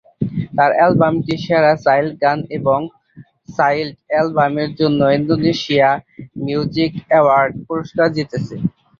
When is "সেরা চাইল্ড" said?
1.43-2.13